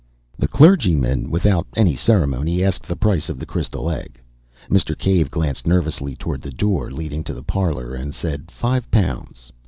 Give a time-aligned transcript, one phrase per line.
[0.39, 4.19] The clergyman, without any ceremony, asked the price of the crystal egg.
[4.67, 4.97] Mr.
[4.97, 9.51] Cave glanced nervously towards the door leading into the parlour, and said five pounds.